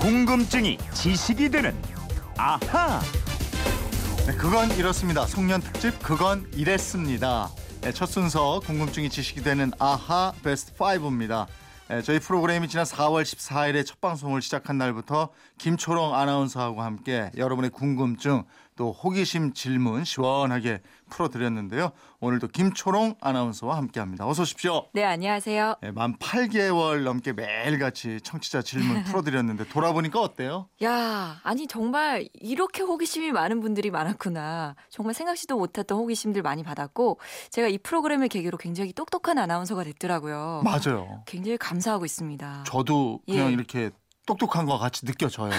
[0.00, 1.76] 궁금증이 지식이 되는
[2.38, 3.02] 아하.
[4.26, 5.26] 네, 그건 이렇습니다.
[5.26, 7.50] 송년 특집 그건 이랬습니다.
[7.82, 11.46] 네, 첫 순서 궁금증이 지식이 되는 아하 베스트 5입니다.
[11.88, 15.28] 네, 저희 프로그램이 지난 4월 14일에 첫 방송을 시작한 날부터
[15.58, 18.44] 김초롱 아나운서하고 함께 여러분의 궁금증
[18.80, 21.90] 또 호기심 질문 시원하게 풀어드렸는데요.
[22.20, 24.26] 오늘도 김초롱 아나운서와 함께합니다.
[24.26, 24.86] 어서 오십시오.
[24.94, 25.74] 네, 안녕하세요.
[25.82, 30.70] 네, 만 8개월 넘게 매일같이 청취자 질문 풀어드렸는데 돌아보니까 어때요?
[30.82, 34.76] 야, 아니 정말 이렇게 호기심이 많은 분들이 많았구나.
[34.88, 40.62] 정말 생각지도 못했던 호기심들 많이 받았고 제가 이 프로그램을 계기로 굉장히 똑똑한 아나운서가 됐더라고요.
[40.64, 41.22] 맞아요.
[41.26, 42.64] 굉장히 감사하고 있습니다.
[42.66, 43.52] 저도 그냥 예.
[43.52, 43.90] 이렇게
[44.26, 45.50] 똑똑한 것 같이 느껴져요.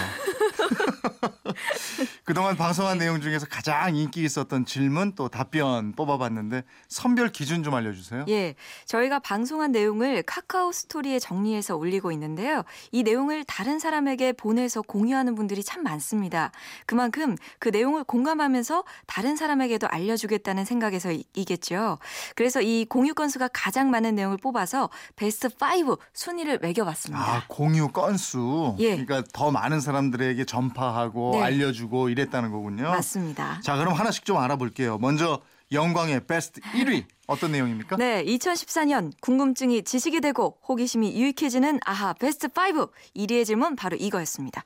[2.24, 8.26] 그동안 방송한 내용 중에서 가장 인기 있었던 질문 또 답변 뽑아봤는데 선별 기준 좀 알려주세요.
[8.28, 8.54] 예,
[8.86, 12.64] 저희가 방송한 내용을 카카오 스토리에 정리해서 올리고 있는데요.
[12.90, 16.52] 이 내용을 다른 사람에게 보내서 공유하는 분들이 참 많습니다.
[16.86, 21.98] 그만큼 그 내용을 공감하면서 다른 사람에게도 알려주겠다는 생각에서이겠죠.
[22.34, 27.22] 그래서 이 공유 건수가 가장 많은 내용을 뽑아서 베스트 5 순위를 매겨봤습니다.
[27.22, 28.76] 아 공유 건수.
[28.78, 28.96] 예.
[28.96, 31.42] 그러니까 더 많은 사람들에게 전파 하고 네.
[31.42, 32.84] 알려주고 이랬다는 거군요.
[32.90, 33.60] 맞습니다.
[33.62, 34.98] 자 그럼 하나씩 좀 알아볼게요.
[34.98, 35.40] 먼저
[35.72, 37.96] 영광의 베스트 1위 어떤 내용입니까?
[37.96, 44.64] 네, 2014년 궁금증이 지식이 되고 호기심이 유익해지는 아하 베스트 5 1위의 질문 바로 이거였습니다.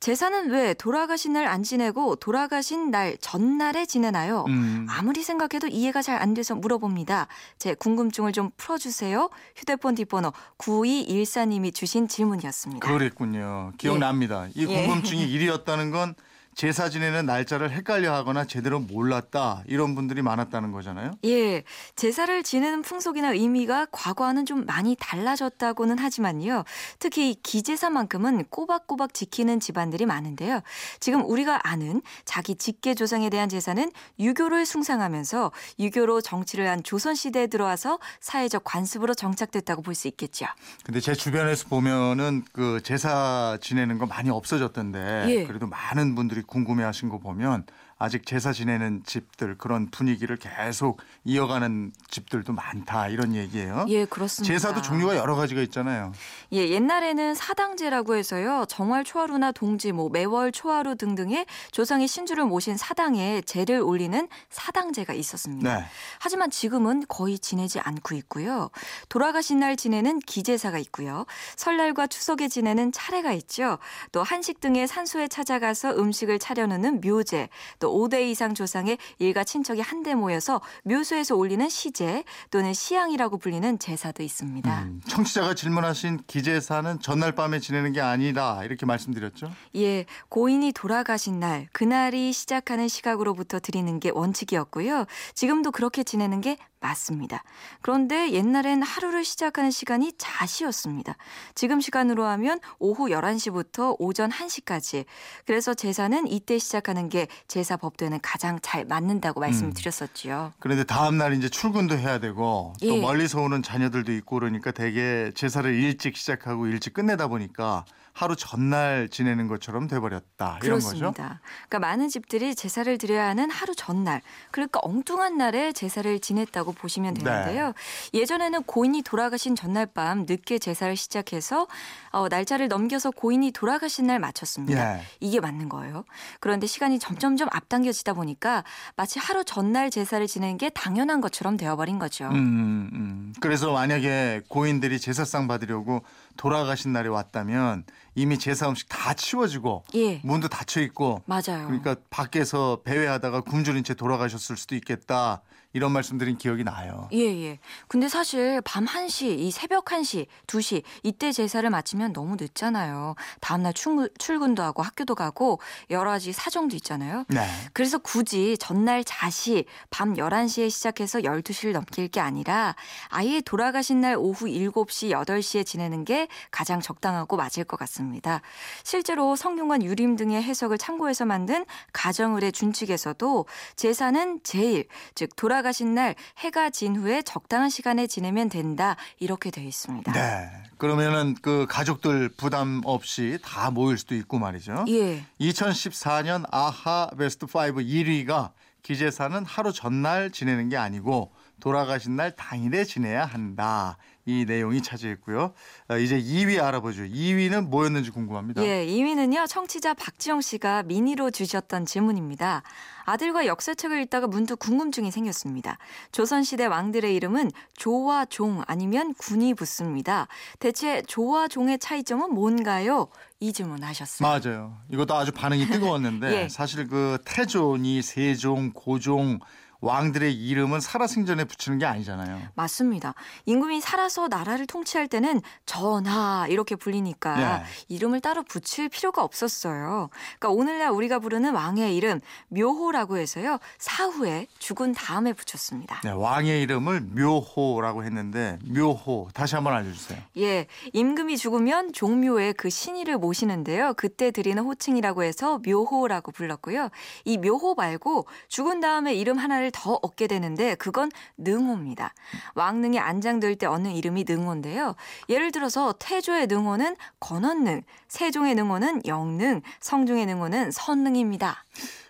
[0.00, 4.44] 제사는 왜 돌아가신 날 안 지내고 돌아가신 날 전날에 지내나요?
[4.48, 4.86] 음.
[4.88, 7.26] 아무리 생각해도 이해가 잘 안 돼서 물어봅니다.
[7.58, 9.30] 제 궁금증을 좀 풀어주세요.
[9.56, 12.86] 휴대폰 뒷번호 9214님이 주신 질문이었습니다.
[12.86, 13.72] 그랬군요.
[13.78, 14.46] 기억납니다.
[14.54, 14.86] 이 예.
[14.86, 16.14] 궁금증이 1위였다는 건
[16.54, 21.12] 제사 지내는 날짜를 헷갈려 하거나 제대로 몰랐다 이런 분들이 많았다는 거잖아요.
[21.24, 21.64] 예,
[21.96, 26.64] 제사를 지내는 풍속이나 의미가 과거와는 좀 많이 달라졌다고는 하지만요.
[26.98, 30.60] 특히 이 기제사만큼은 꼬박꼬박 지키는 집안들이 많은데요.
[31.00, 37.46] 지금 우리가 아는 자기 직계 조상에 대한 제사는 유교를 숭상하면서 유교로 정치를 한 조선 시대에
[37.46, 40.46] 들어와서 사회적 관습으로 정착됐다고 볼 수 있겠죠.
[40.84, 45.46] 근데 제 주변에서 보면은 그 제사 지내는 거 많이 없어졌던데 예.
[45.46, 47.64] 그래도 많은 분들이 궁금해하신 거 보면
[47.98, 53.86] 아직 제사 지내는 집들 그런 분위기를 계속 이어가는 집들도 많다 이런 얘기예요.
[53.88, 54.52] 예, 그렇습니다.
[54.52, 56.12] 제사도 종류가 여러 가지가 있잖아요.
[56.52, 58.64] 예, 옛날에는 사당제라고 해서요.
[58.68, 65.78] 정월 초하루나 동지, 뭐 매월 초하루 등등의 조상의 신주를 모신 사당에 제를 올리는 사당제가 있었습니다.
[65.78, 65.84] 네.
[66.18, 68.70] 하지만 지금은 거의 지내지 않고 있고요.
[69.08, 71.26] 돌아가신 날 지내는 기제사가 있고요.
[71.56, 73.78] 설날과 추석에 지내는 차례가 있죠.
[74.12, 77.48] 또 한식 등의 산소에 찾아가서 음식을 차려놓는 묘제,
[77.84, 84.22] 또 5대 이상 조상의 일가 친척이 한데 모여서 묘소에서 올리는 시제 또는 시양이라고 불리는 제사도
[84.22, 84.82] 있습니다.
[84.84, 89.50] 음, 청취자가 질문하신 기제사는 전날 밤에 지내는 게 아니다 이렇게 말씀드렸죠.
[89.76, 95.04] 예, 고인이 돌아가신 날, 그날이 시작하는 시각으로부터 드리는 게 원칙이었고요.
[95.34, 97.42] 지금도 그렇게 지내는 게 맞습니다.
[97.80, 101.16] 그런데 옛날엔 하루를 시작하는 시간이 자시였습니다.
[101.54, 105.06] 지금 시간으로 하면 오후 11시부터 오전 1시까지.
[105.46, 109.72] 그래서 제사는 이때 시작하는 게 제사 법도에는 가장 잘 맞는다고 말씀을 음.
[109.72, 110.52] 드렸었지요.
[110.58, 113.00] 그런데 다음 날 이제 출근도 해야 되고 또 예.
[113.00, 119.48] 멀리서 오는 자녀들도 있고 그러니까 되게 제사를 일찍 시작하고 일찍 끝내다 보니까 하루 전날 지내는
[119.48, 120.96] 것처럼 돼버렸다 이런 거죠.
[120.96, 121.40] 그렇습니다.
[121.68, 127.24] 그러니까 많은 집들이 제사를 드려야 하는 하루 전날, 그러니까 엉뚱한 날에 제사를 지냈다고 보시면 네.
[127.24, 127.72] 되는데요.
[128.14, 131.66] 예전에는 고인이 돌아가신 전날 밤 늦게 제사를 시작해서
[132.12, 134.98] 어, 날짜를 넘겨서 고인이 돌아가신 날 마쳤습니다.
[134.98, 135.02] 예.
[135.18, 136.04] 이게 맞는 거예요.
[136.38, 138.62] 그런데 시간이 점점점 앞당겨지다 보니까
[138.94, 142.28] 마치 하루 전날 제사를 지내는 게 당연한 것처럼 되어버린 거죠.
[142.28, 143.34] 음, 음.
[143.40, 146.04] 그래서 만약에 고인들이 제사상 받으려고
[146.36, 151.66] 돌아가신 날이 왔다면 이미 제사 음식 다 치워지고 예, 문도 닫혀 있고 맞아요.
[151.66, 155.42] 그러니까 밖에서 배회하다가 굶주린 채 돌아가셨을 수도 있겠다
[155.74, 157.08] 이런 말씀드린 기억이 나요.
[157.12, 157.58] 예, 예.
[157.88, 163.16] 근데 사실 밤 1시, 이 새벽 1시, 2시 이때 제사를 마치면 너무 늦잖아요.
[163.40, 165.58] 다음 날 출근, 출근도 하고 학교도 가고
[165.90, 167.24] 여러 가지 사정도 있잖아요.
[167.28, 167.44] 네.
[167.72, 172.76] 그래서 굳이 전날 자시 밤 11시에 시작해서 12시를 넘길 게 아니라
[173.08, 178.42] 아예 돌아가신 날 오후 7시, 8시에 지내는 게 가장 적당하고 맞을 것 같습니다.
[178.84, 186.14] 실제로 성균관 유림 등의 해석을 참고해서 만든 가정의례 준칙에서도 제사는 제일, 즉 돌아 가신 날
[186.38, 190.12] 해가 진 후에 적당한 시간에 지내면 된다 이렇게 되어 있습니다.
[190.12, 190.48] 네.
[190.78, 194.84] 그러면은 그 가족들 부담 없이 다 모일 수도 있고 말이죠.
[194.88, 195.24] 예.
[195.40, 198.52] 2014년 아하 베스트 5 1위가
[198.82, 203.96] 기제사는 하루 전날 지내는 게 아니고 돌아가신 날 당일에 지내야 한다.
[204.26, 205.52] 이 내용이 차지했고요.
[205.88, 207.02] 어, 이제 2위 알아보죠.
[207.02, 208.64] 2위는 뭐였는지 궁금합니다.
[208.64, 209.46] 예, 2위는요.
[209.46, 212.62] 청취자 박지영 씨가 미니로 주셨던 질문입니다.
[213.04, 215.76] 아들과 역사책을 읽다가 문득 궁금증이 생겼습니다.
[216.12, 220.26] 조선시대 왕들의 이름은 조와 종 아니면 군이 붙습니다.
[220.58, 223.08] 대체 조와 종의 차이점은 뭔가요?
[223.40, 224.26] 이 질문 하셨어요.
[224.26, 224.78] 맞아요.
[224.90, 226.48] 이것도 아주 반응이 뜨거웠는데 예.
[226.48, 229.38] 사실 그 태존이 세종, 고종
[229.84, 232.40] 왕들의 이름은 살아생전에 붙이는 게 아니잖아요.
[232.54, 233.14] 맞습니다.
[233.44, 237.64] 임금이 살아서 나라를 통치할 때는 전하 이렇게 불리니까 네.
[237.88, 240.08] 이름을 따로 붙일 필요가 없었어요.
[240.38, 243.58] 그러니까 오늘날 우리가 부르는 왕의 이름 묘호라고 해서요.
[243.78, 246.00] 사후에 죽은 다음에 붙였습니다.
[246.02, 250.18] 네, 왕의 이름을 묘호라고 했는데 묘호 다시 한번 알려주세요.
[250.38, 253.92] 예, 임금이 죽으면 종묘에 그 신의를 모시는데요.
[253.96, 256.88] 그때 드리는 호칭이라고 해서 묘호라고 불렀고요.
[257.24, 262.14] 이 묘호 말고 죽은 다음에 이름 하나를 더 얻게 되는데 그건 능호입니다.
[262.54, 264.94] 왕릉이 안장될 때 얻는 이름이 능호인데요.
[265.28, 271.64] 예를 들어서 태조의 능호는 건원능, 세종의 능호는 영능, 성종의 능호는 선능입니다.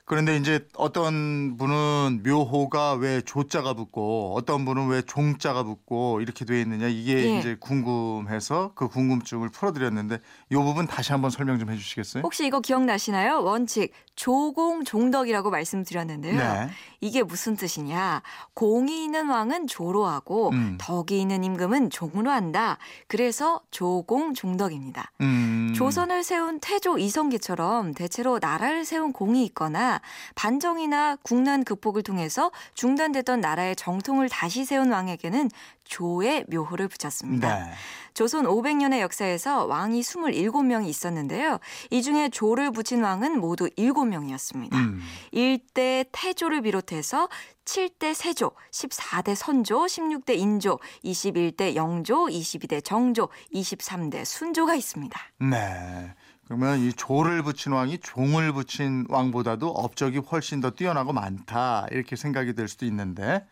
[0.06, 6.60] 그런데 이제 어떤 분은 묘호가 왜 조자가 붙고 어떤 분은 왜 종자가 붙고 이렇게 돼
[6.60, 7.38] 있느냐 이게 예.
[7.38, 10.20] 이제 궁금해서 그 궁금증을 풀어드렸는데
[10.50, 12.22] 이 부분 다시 한번 설명 좀 해주시겠어요?
[12.22, 13.42] 혹시 이거 기억나시나요?
[13.42, 16.36] 원칙 조공종덕이라고 말씀드렸는데요.
[16.36, 16.68] 네.
[17.00, 18.22] 이게 무슨 뜻이냐?
[18.54, 20.78] 공이 있는 왕은 조로 하고 음.
[20.78, 22.78] 덕이 있는 임금은 종으로 한다.
[23.08, 25.10] 그래서 조공종덕입니다.
[25.22, 25.72] 음.
[25.74, 29.93] 조선을 세운 태조 이성계처럼 대체로 나라를 세운 공이 있거나
[30.34, 35.50] 반정이나 국난 극복을 통해서 중단됐던 나라의 정통을 다시 세운 왕에게는
[35.84, 37.64] 조의 묘호를 붙였습니다.
[37.64, 37.72] 네.
[38.14, 41.58] 조선 500년의 역사에서 왕이 27명이 있었는데요.
[41.90, 44.74] 이 중에 조를 붙인 왕은 모두 7명이었습니다.
[44.74, 45.00] 음.
[45.32, 47.28] 1대 태조를 비롯해서
[47.64, 55.20] 7대 세조, 14대 선조, 16대 인조, 21대 영조, 22대 정조, 23대 순조가 있습니다.
[55.50, 56.14] 네.
[56.46, 62.54] 그러면 이 조를 붙인 왕이 종을 붙인 왕보다도 업적이 훨씬 더 뛰어나고 많다 이렇게 생각이
[62.54, 63.46] 될 수도 있는데,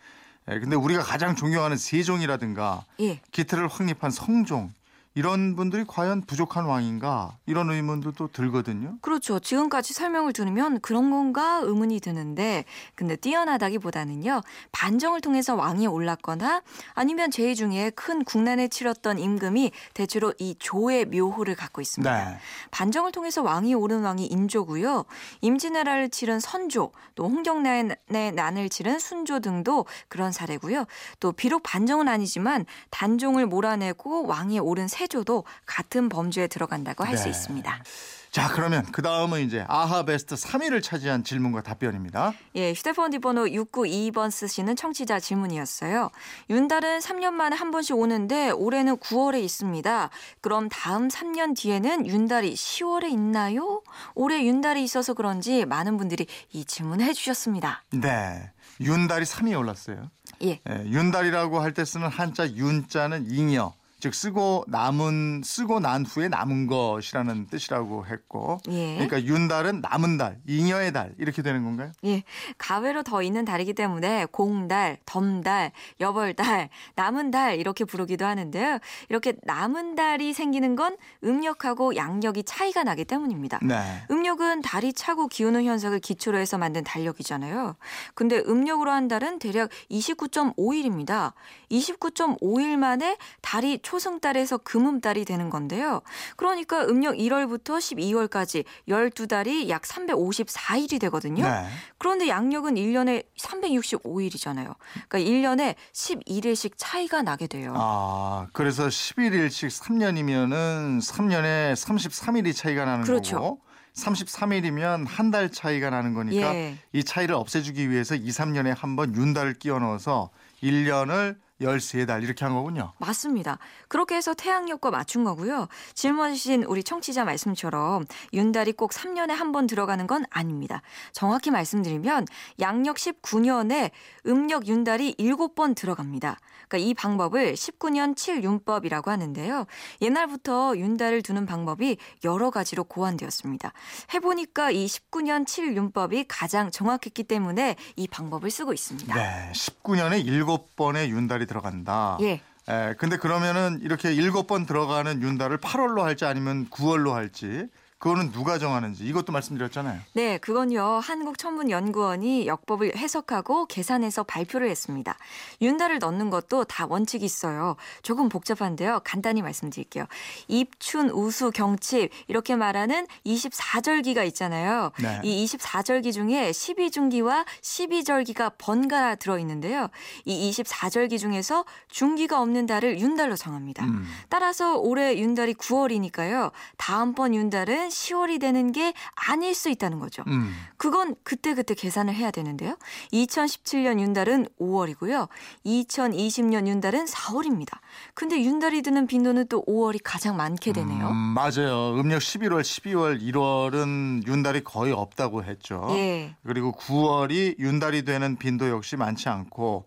[0.51, 3.21] 예, 근데 우리가 가장 존경하는 세종이라든가 예.
[3.31, 4.73] 기틀을 확립한 성종
[5.15, 8.97] 이런 분들이 과연 부족한 왕인가 이런 의문도 또 들거든요.
[9.03, 9.39] 그렇죠.
[9.39, 12.65] 지금까지 설명을 들으면 그런 건가 의문이 드는데
[12.95, 14.41] 근데 뛰어나다기보다는요.
[14.73, 16.63] 반정을 통해서 왕이 올랐거나
[16.95, 22.31] 아니면 제위 중에 큰 국난을 치렀던 임금이 대체로 이 조의 묘호를 갖고 있습니다.
[22.31, 22.39] 네.
[22.71, 25.05] 반정을 통해서 왕이 오른 왕이 인조고요.
[25.43, 30.87] 임진왜란을 치른 선조, 또 홍경란의 난을 치른 순조 등도 그런 사례고요.
[31.21, 37.31] 또 비록 반정은 아니지만 단종을 몰아내고 왕이 오른 세 조도 같은 범주에 들어간다고 할수 네.
[37.31, 37.83] 있습니다.
[38.31, 42.33] 자 그러면 그 다음은 이제 아하 베스트 3위를 차지한 질문과 답변입니다.
[42.55, 46.09] 예, 휴대폰 뒷번호 692번 쓰시는 청취자 질문이었어요.
[46.49, 50.09] 윤달은 3년 만에 한 번씩 오는데 올해는 9월에 있습니다.
[50.41, 53.83] 그럼 다음 3년 뒤에는 윤달이 10월에 있나요?
[54.15, 57.85] 올해 윤달이 있어서 그런지 많은 분들이 이 질문을 해주셨습니다.
[57.93, 58.51] 네.
[58.81, 60.11] 윤달이 3위에 올랐어요.
[60.43, 60.59] 예.
[60.71, 66.67] 예, 윤달이라고 할 때 쓰는 한자 윤자는 잉여, 즉 쓰고 남은 쓰고 난 후에 남은
[66.67, 68.95] 것이라는 뜻이라고 했고, 예.
[68.95, 71.93] 그러니까 윤달은 남은 달, 잉여의 달 이렇게 되는 건가요?
[72.07, 72.25] 예,
[72.59, 75.71] 가외로 더 있는 달이기 때문에 공달, 덤달,
[76.01, 78.81] 여벌달, 남은 달 이렇게 부르기도 하는데요.
[79.09, 83.61] 이렇게 남은 달이 생기는 건 음력하고 양력이 차이가 나기 때문입니다.
[83.63, 83.77] 네.
[84.11, 87.77] 음력은 달이 차고 기우는 현상을 기초로 해서 만든 달력이잖아요.
[88.15, 91.35] 근데 음력으로 한 달은 대략 29.5일입니다.
[91.71, 96.01] 29.5일 만에 달이 초승달에서 금음달이 되는 건데요.
[96.37, 101.45] 그러니까 음력 1월부터 12월까지 12달이 약 354일이 되거든요.
[101.45, 101.67] 네.
[101.99, 104.75] 그런데 양력은 1년에 365일이잖아요.
[105.09, 107.75] 그러니까 1년에 11일씩 차이가 나게 돼요.
[107.77, 113.37] 아, 그래서 11일씩 3년이면은 3년에 33일이 차이가 나는 그렇죠.
[113.37, 113.61] 거고
[113.95, 116.79] 33일이면 한 달 차이가 나는 거니까 예.
[116.95, 120.31] 이 차이를 없애주기 위해서 2, 3년에 한 번 윤달을 끼워 넣어서
[120.63, 122.93] 1년을 13달 이렇게 한 거군요.
[122.99, 123.59] 맞습니다.
[123.89, 125.69] 그렇게 해서 태양력과 맞춘 거고요.
[125.95, 130.81] 질문 주신 우리 청취자 말씀처럼 윤달이 꼭 3년에 한 번 들어가는 건 아닙니다.
[131.13, 132.27] 정확히 말씀드리면
[132.61, 133.91] 양력 19년에
[134.27, 136.39] 음력 윤달이 7번 들어갑니다.
[136.69, 139.67] 그러니까 이 방법을 19년 7윤법이라고 하는데요.
[140.01, 143.73] 옛날부터 윤달을 두는 방법이 여러 가지로 고안되었습니다.
[144.15, 149.15] 해보니까 이 19년 7윤법이 가장 정확했기 때문에 이 방법을 쓰고 있습니다.
[149.15, 152.17] 네, 19년에 7번의 윤달이 들어간다.
[152.23, 152.41] 예.
[152.69, 157.67] 에, 근데 그러면은 이렇게 7번 들어가는 윤달을 8월로 할지 아니면 9월로 할지
[158.03, 160.01] 그거는 누가 정하는지 이것도 말씀드렸잖아요.
[160.15, 160.99] 네, 그건요.
[161.05, 165.17] 한국천문연구원이 역법을 해석하고 계산해서 발표를 했습니다.
[165.61, 167.77] 윤달을 넣는 것도 다 원칙이 있어요.
[168.03, 169.03] 조금 복잡한데요.
[169.05, 170.07] 간단히 말씀드릴게요.
[170.49, 174.91] 입춘, 우수, 경칩 이렇게 말하는 24절기가 있잖아요.
[175.01, 175.21] 네.
[175.23, 179.87] 이 24절기 중에 12중기와 12절기가 번갈아 들어 있는데요.
[180.25, 183.85] 이 24절기 중에서 중기가 없는 달을 윤달로 정합니다.
[183.85, 184.05] 음.
[184.29, 186.51] 따라서 올해 윤달이 9월이니까요.
[186.79, 190.23] 다음번 윤달은 10월이 되는 게 아닐 수 있다는 거죠.
[190.27, 190.55] 음.
[190.77, 192.77] 그건 그때 그때 계산을 해야 되는데요.
[193.13, 195.29] 2017년 윤달은 5월이고요.
[195.67, 197.79] 2020년 윤달은 4월입니다.
[198.15, 201.09] 근데 윤달이 드는 빈도는 또 5월이 가장 많게 되네요.
[201.09, 201.95] 음, 맞아요.
[201.99, 205.87] 음력 11월, 12월, 1월은 윤달이 거의 없다고 했죠.
[205.91, 206.35] 예.
[206.47, 209.85] 그리고 9월이 윤달이 되는 빈도 역시 많지 않고 어,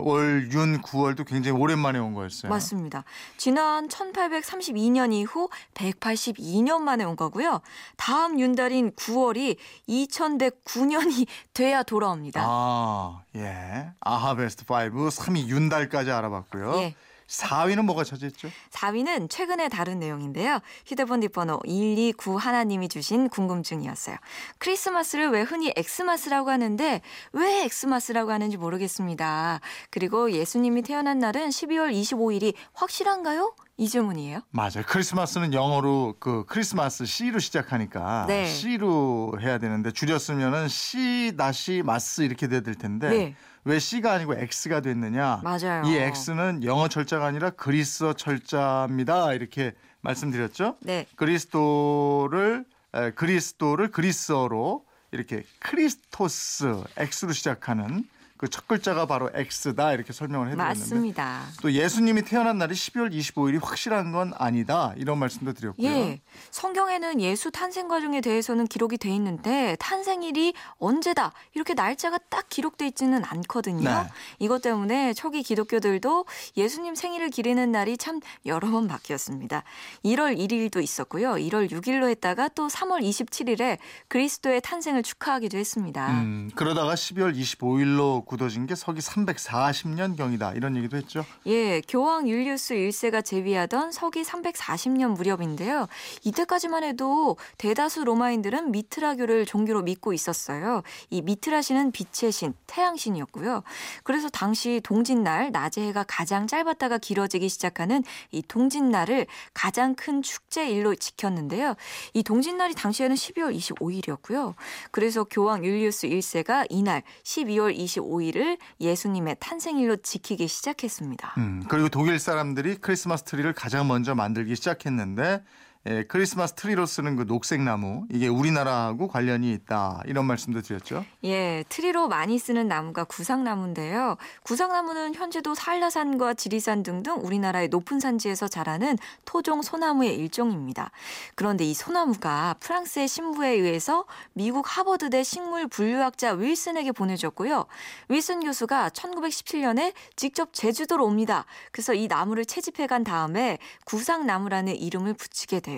[0.00, 2.50] 올 윤 9월도 굉장히 오랜만에 온 거였어요.
[2.50, 3.04] 맞습니다.
[3.36, 7.60] 지난 1832년 이후 182년 만에 온 거고요.
[7.96, 9.56] 다음 윤달인 9월이
[9.88, 12.42] 2109년이 돼야 돌아옵니다.
[12.44, 13.90] 아, 예.
[14.00, 14.74] 아하 베스트 5
[15.08, 16.74] 3위 윤달까지 알아봤고요.
[16.76, 16.94] 예.
[17.28, 18.50] 4위는 뭐가 차지했죠?
[18.70, 20.60] 4위는 최근에 다른 내용인데요.
[20.86, 24.16] 휴대폰 뒷번호 129 하나님이 주신 궁금증이었어요.
[24.58, 27.00] 크리스마스를 왜 흔히 엑스마스라고 하는데
[27.32, 29.60] 왜 엑스마스라고 하는지 모르겠습니다.
[29.90, 33.54] 그리고 예수님이 태어난 날은 12월 25일이 확실한가요?
[33.78, 34.40] 이 질문이에요.
[34.50, 34.82] 맞아요.
[34.86, 38.46] 크리스마스는 영어로 그 크리스마스 C로 시작하니까 네.
[38.46, 43.34] C로 해야 되는데 줄였으면은 C 다시 마스 이렇게 돼야 될 텐데 네.
[43.64, 45.42] 왜 C가 아니고 X가 됐느냐?
[45.44, 45.82] 맞아요.
[45.84, 49.34] 이 X는 영어 철자가 아니라 그리스어 철자입니다.
[49.34, 50.78] 이렇게 말씀드렸죠.
[50.80, 51.06] 네.
[51.16, 52.64] 그리스도를
[52.94, 58.04] 에, 그리스도를 그리스어로 이렇게 크리스토스 X로 시작하는
[58.36, 61.42] 그 첫 글자가 바로 X다 이렇게 설명을 해드렸는데 맞습니다.
[61.62, 65.86] 또 예수님이 태어난 날이 12월 25일이 확실한 건 아니다 이런 말씀도 드렸고요.
[65.86, 66.20] 예.
[66.50, 73.24] 성경에는 예수 탄생 과정에 대해서는 기록이 돼 있는데 탄생일이 언제다 이렇게 날짜가 딱 기록돼 있지는
[73.24, 73.88] 않거든요.
[73.88, 74.08] 네.
[74.38, 76.24] 이것 때문에 초기 기독교들도
[76.56, 79.62] 예수님 생일을 기리는 날이 참 여러 번 바뀌었습니다.
[80.04, 81.32] 1월 1일도 있었고요.
[81.32, 83.78] 1월 6일로 했다가 또 3월 27일에
[84.08, 86.10] 그리스도의 탄생을 축하하기도 했습니다.
[86.10, 91.24] 음, 그러다가 12월 25일로 굳어진 게 서기 340년 경이다 이런 얘기도 했죠.
[91.46, 95.86] 예, 교황 율리우스 1세가 제위하던 서기 340년 무렵인데요.
[96.24, 100.82] 이때까지만 해도 대다수 로마인들은 미트라교를 종교로 믿고 있었어요.
[101.08, 103.62] 이 미트라신은 빛의 신, 태양신이었고요.
[104.02, 108.02] 그래서 당시 동짓날, 낮의 해가 가장 짧았다가 길어지기 시작하는
[108.32, 111.74] 이 동짓날을 가장 큰 축제일로 지켰는데요.
[112.12, 114.54] 이 동짓날이 당시에는 12월 25일이었고요.
[114.90, 121.34] 그래서 교황 율리우스 1세가 이날 12월 25 일을 예수님의 탄생일로 지키기 시작했습니다.
[121.38, 125.42] 음, 그리고 독일 사람들이 크리스마스 트리를 가장 먼저 만들기 시작했는데
[125.88, 131.04] 예, 크리스마스 트리로 쓰는 그 녹색 나무 이게 우리나라하고 관련이 있다 이런 말씀도 드렸죠.
[131.22, 134.16] 예, 트리로 많이 쓰는 나무가 구상나무인데요.
[134.42, 140.90] 구상나무는 현재도 한라산과 지리산 등등 우리나라의 높은 산지에서 자라는 토종 소나무의 일종입니다.
[141.36, 147.66] 그런데 이 소나무가 프랑스의 신부에 의해서 미국 하버드대 식물 분류학자 윌슨에게 보내졌고요.
[148.08, 151.44] 윌슨 교수가 1917년에 직접 제주도로 옵니다.
[151.70, 155.75] 그래서 이 나무를 채집해 간 다음에 구상나무라는 이름을 붙이게 돼요.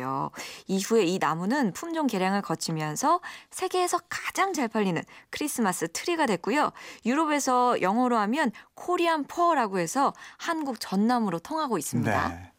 [0.66, 6.72] 이후에 이 나무는 품종 개량을 거치면서 세계에서 가장 잘 팔리는 크리스마스 트리가 됐고요.
[7.06, 12.28] 유럽에서 영어로 하면 Korean fir라고 해서 한국 전나무로 통하고 있습니다.
[12.28, 12.52] 네.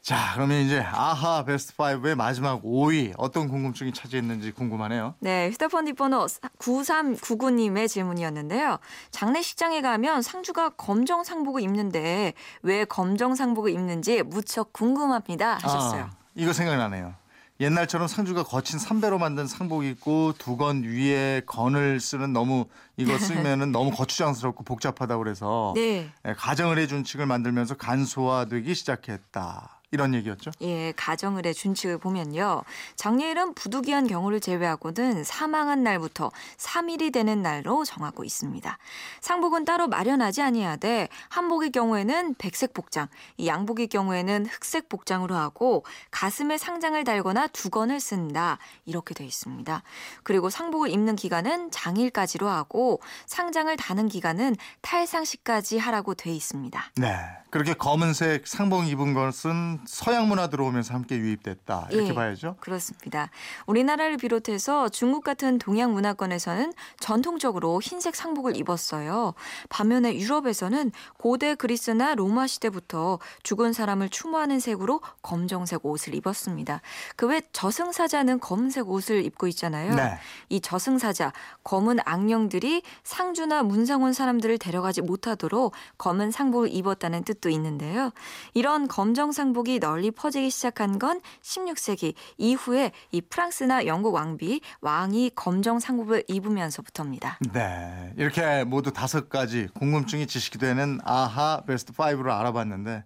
[0.00, 5.14] 자, 그러면 이제 아하 베스트 5의 마지막 5위 어떤 궁금증이 차지했는지 궁금하네요.
[5.18, 6.26] 네, 휴대폰 뒷번호
[6.58, 8.78] 9399님의 질문이었는데요.
[9.10, 16.04] 장례식장에 가면 상주가 검정 상복을 입는데 왜 검정 상복을 입는지 무척 궁금합니다 하셨어요.
[16.04, 17.14] 아, 이거 생각나네요.
[17.58, 22.66] 옛날처럼 상주가 거친 삼배로 만든 상복 입고 두건 위에 건을 쓰는 너무
[22.98, 26.10] 이거 쓰면은 너무 거추장스럽고 복잡하다고 그래서 네.
[26.26, 29.75] 예, 가정을 해 준 칙을 만들면서 간소화되기 시작했다.
[29.92, 30.50] 이런 얘기였죠.
[30.62, 32.62] 예, 가정을의 준칙을 보면요.
[32.96, 38.78] 장례일은 부득이한 경우를 제외하고는 사망한 날부터 3일이 되는 날로 정하고 있습니다.
[39.20, 46.58] 상복은 따로 마련하지 아니하되 한복의 경우에는 백색 복장, 이 양복의 경우에는 흑색 복장으로 하고 가슴에
[46.58, 48.58] 상장을 달거나 두건을 쓴다.
[48.86, 49.82] 이렇게 되어 있습니다.
[50.24, 56.92] 그리고 상복을 입는 기간은 장일까지로 하고 상장을 다는 기간은 탈상시까지 하라고 돼 있습니다.
[56.96, 57.16] 네.
[57.50, 62.56] 그렇게 검은색 상복 입은 것은 건 서양 문화 들어오면서 함께 유입됐다 이렇게 예, 봐야죠.
[62.60, 63.30] 그렇습니다.
[63.66, 69.34] 우리나라를 비롯해서 중국 같은 동양 문화권에서는 전통적으로 흰색 상복을 입었어요.
[69.68, 76.80] 반면에 유럽에서는 고대 그리스나 로마 시대부터 죽은 사람을 추모하는 색으로 검정색 옷을 입었습니다.
[77.14, 79.94] 그 외 저승사자는 검은색 옷을 입고 있잖아요.
[79.96, 80.16] 네.
[80.48, 81.32] 이 저승사자,
[81.64, 88.12] 검은 악령들이 상주나 문상 온 사람들을 데려가지 못하도록 검은 상복을 입었다는 뜻도 있는데요.
[88.54, 95.32] 이런 검정 상복 이 널리 퍼지기 시작한 건 16세기 이후에 이 프랑스나 영국 왕비 왕이
[95.34, 97.38] 검정 상복을 입으면서부터입니다.
[97.52, 98.12] 네.
[98.16, 103.04] 이렇게 모두 다섯 가지 궁금증이 지식이 되는 아하 베스트 5를 알아봤는데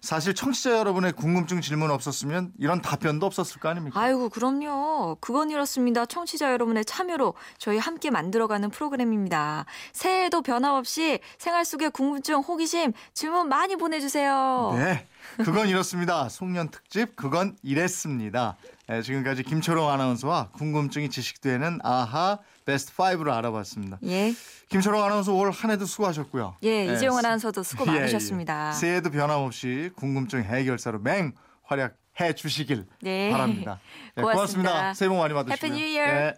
[0.00, 3.98] 사실 청취자 여러분의 궁금증 질문 없었으면 이런 답변도 없었을 거 아닙니까?
[4.00, 5.16] 아이고 그럼요.
[5.20, 6.06] 그건 이렇습니다.
[6.06, 9.64] 청취자 여러분의 참여로 저희 함께 만들어가는 프로그램입니다.
[9.92, 14.74] 새해에도 변함없이 생활 속의 궁금증, 호기심 질문 많이 보내주세요.
[14.76, 15.06] 네.
[15.36, 16.28] 그건 이렇습니다.
[16.28, 18.56] 송년 특집 그건 이랬습니다.
[18.88, 23.98] 네, 지금까지 김초롱 아나운서와 궁금증이 지식되는 아하 베스트 5를 알아봤습니다.
[24.04, 24.32] 예.
[24.68, 26.56] 김초롱 아나운서 올 한 해도 수고하셨고요.
[26.62, 28.68] 예, 네, 이재용 아나운서도 수고 예, 많으셨습니다.
[28.70, 28.72] 예.
[28.72, 31.32] 새해도 변함없이 궁금증 해결사로 맹
[31.64, 33.30] 활약해 주시길 네.
[33.30, 33.80] 바랍니다.
[34.16, 34.94] 네, 고맙습니다.
[34.94, 35.54] 새해 복 많이 받으시고요.
[35.72, 36.06] Happy New Year.
[36.06, 36.34] 네.